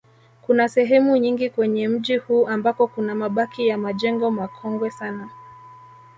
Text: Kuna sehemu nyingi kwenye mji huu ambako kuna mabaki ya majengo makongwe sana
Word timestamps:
Kuna 0.41 0.69
sehemu 0.69 1.17
nyingi 1.17 1.49
kwenye 1.49 1.87
mji 1.87 2.17
huu 2.17 2.47
ambako 2.47 2.87
kuna 2.87 3.15
mabaki 3.15 3.67
ya 3.67 3.77
majengo 3.77 4.31
makongwe 4.31 4.91
sana 4.91 5.29